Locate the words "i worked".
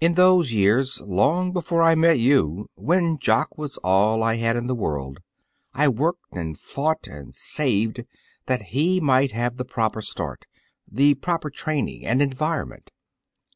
5.72-6.24